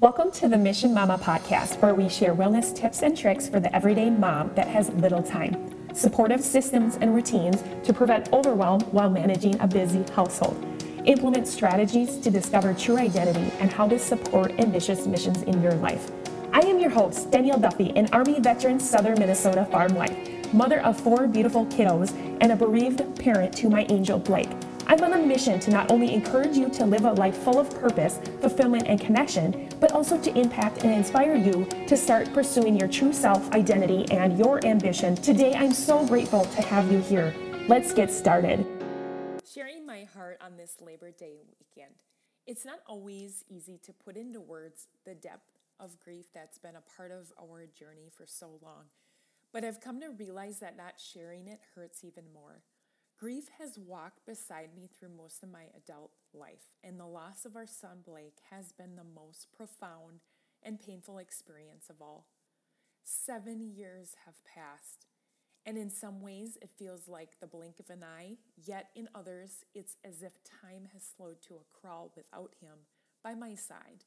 [0.00, 3.74] Welcome to the Mission Mama podcast, where we share wellness tips and tricks for the
[3.74, 9.60] everyday mom that has little time, supportive systems and routines to prevent overwhelm while managing
[9.60, 10.56] a busy household,
[11.04, 16.12] implement strategies to discover true identity, and how to support ambitious missions in your life.
[16.52, 21.00] I am your host, Danielle Duffey, an Army veteran, Southern Minnesota farm wife, mother of
[21.00, 24.50] four beautiful kiddos, and a bereaved parent to my angel Blake.
[24.90, 27.68] I'm on a mission to not only encourage you to live a life full of
[27.78, 32.88] purpose, fulfillment, and connection, but also to impact and inspire you to start pursuing your
[32.88, 35.14] true self identity and your ambition.
[35.14, 37.34] Today, I'm so grateful to have you here.
[37.68, 38.66] Let's get started.
[39.46, 41.96] Sharing my heart on this Labor Day weekend.
[42.46, 46.96] It's not always easy to put into words the depth of grief that's been a
[46.96, 48.84] part of our journey for so long.
[49.52, 52.62] But I've come to realize that not sharing it hurts even more.
[53.18, 57.56] Grief has walked beside me through most of my adult life, and the loss of
[57.56, 60.20] our son Blake has been the most profound
[60.62, 62.26] and painful experience of all.
[63.02, 65.06] Seven years have passed,
[65.66, 69.64] and in some ways it feels like the blink of an eye, yet in others
[69.74, 72.86] it's as if time has slowed to a crawl without him
[73.24, 74.04] by my side.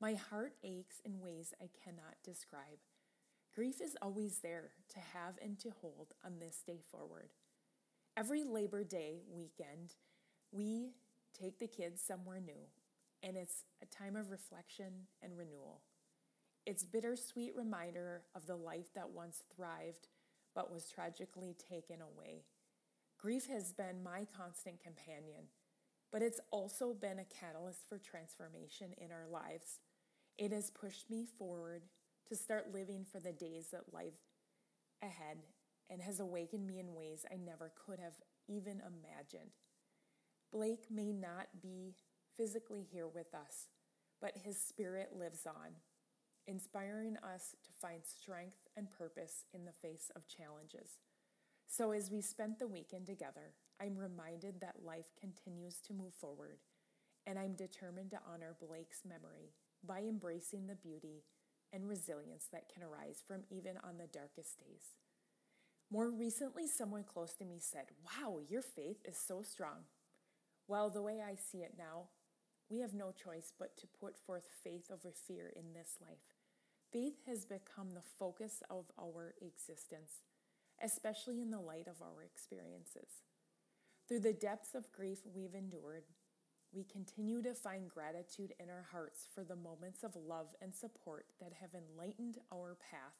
[0.00, 2.78] My heart aches in ways I cannot describe.
[3.54, 7.34] Grief is always there to have and to hold on this day forward.
[8.18, 9.94] Every Labor Day weekend,
[10.50, 10.94] we
[11.40, 12.66] take the kids somewhere new,
[13.22, 15.82] and it's a time of reflection and renewal.
[16.66, 20.08] It's bittersweet reminder of the life that once thrived
[20.52, 22.42] but was tragically taken away.
[23.20, 25.44] Grief has been my constant companion,
[26.10, 29.78] but it's also been a catalyst for transformation in our lives.
[30.36, 31.82] It has pushed me forward
[32.28, 34.18] to start living for the days that life
[35.04, 35.38] ahead
[35.90, 38.14] and has awakened me in ways I never could have
[38.46, 39.50] even imagined.
[40.52, 41.94] Blake may not be
[42.36, 43.68] physically here with us,
[44.20, 45.72] but his spirit lives on,
[46.46, 50.98] inspiring us to find strength and purpose in the face of challenges.
[51.66, 56.58] So, as we spent the weekend together, I'm reminded that life continues to move forward,
[57.26, 59.52] and I'm determined to honor Blake's memory
[59.86, 61.24] by embracing the beauty
[61.72, 64.94] and resilience that can arise from even on the darkest days.
[65.90, 69.84] More recently, someone close to me said, Wow, your faith is so strong.
[70.66, 72.08] Well, the way I see it now,
[72.70, 76.18] we have no choice but to put forth faith over fear in this life.
[76.92, 80.24] Faith has become the focus of our existence,
[80.82, 83.22] especially in the light of our experiences.
[84.06, 86.04] Through the depths of grief we've endured,
[86.72, 91.26] we continue to find gratitude in our hearts for the moments of love and support
[91.40, 93.16] that have enlightened our path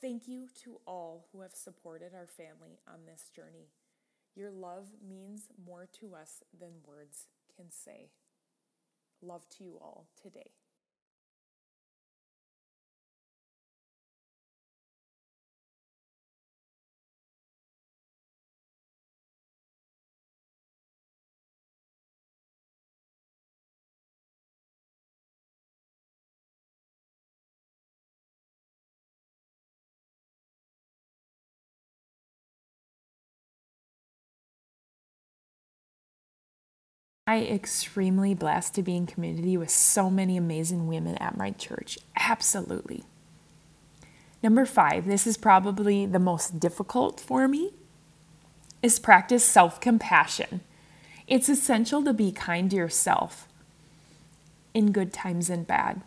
[0.00, 3.70] Thank you to all who have supported our family on this journey.
[4.34, 7.26] Your love means more to us than words
[7.56, 8.10] can say.
[9.22, 10.50] Love to you all today.
[37.26, 41.98] I extremely blessed to be in community with so many amazing women at my church.
[42.16, 43.02] Absolutely.
[44.42, 47.72] Number five, this is probably the most difficult for me,
[48.80, 50.60] is practice self compassion.
[51.26, 53.48] It's essential to be kind to yourself
[54.72, 56.02] in good times and bad.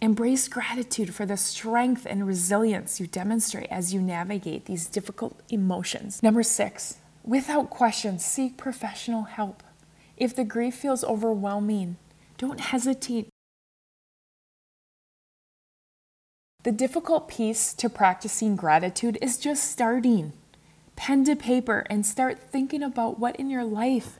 [0.00, 6.20] Embrace gratitude for the strength and resilience you demonstrate as you navigate these difficult emotions.
[6.20, 9.62] Number six, without question, seek professional help.
[10.18, 11.96] If the grief feels overwhelming,
[12.38, 13.28] don't hesitate.
[16.64, 20.32] The difficult piece to practicing gratitude is just starting.
[20.96, 24.18] Pen to paper and start thinking about what in your life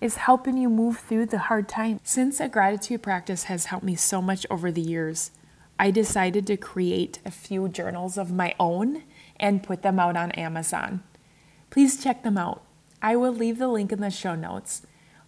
[0.00, 2.00] is helping you move through the hard times.
[2.02, 5.30] Since a gratitude practice has helped me so much over the years,
[5.78, 9.04] I decided to create a few journals of my own
[9.38, 11.04] and put them out on Amazon.
[11.70, 12.64] Please check them out.
[13.00, 14.82] I will leave the link in the show notes.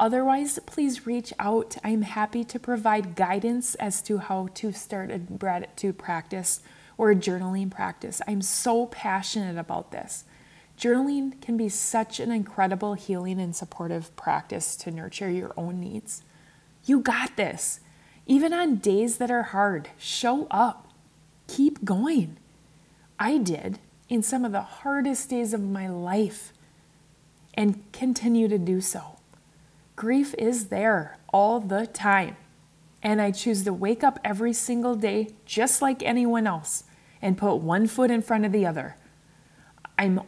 [0.00, 1.76] Otherwise, please reach out.
[1.84, 6.62] I'm happy to provide guidance as to how to start a gratitude practice
[6.96, 8.22] or a journaling practice.
[8.26, 10.24] I'm so passionate about this.
[10.78, 16.22] Journaling can be such an incredible healing and supportive practice to nurture your own needs.
[16.86, 17.80] You got this.
[18.24, 20.88] Even on days that are hard, show up.
[21.46, 22.38] Keep going.
[23.18, 26.54] I did in some of the hardest days of my life
[27.52, 29.19] and continue to do so.
[30.00, 32.38] Grief is there all the time.
[33.02, 36.84] And I choose to wake up every single day just like anyone else
[37.20, 38.96] and put one foot in front of the other.
[39.98, 40.22] I'm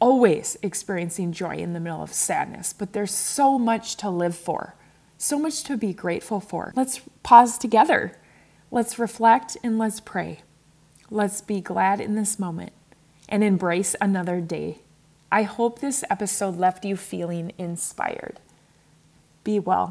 [0.00, 4.74] always experiencing joy in the middle of sadness, but there's so much to live for,
[5.16, 6.74] so much to be grateful for.
[6.76, 8.18] Let's pause together.
[8.70, 10.40] Let's reflect and let's pray.
[11.08, 12.74] Let's be glad in this moment
[13.30, 14.82] and embrace another day.
[15.32, 18.40] I hope this episode left you feeling inspired.
[19.44, 19.88] Be well.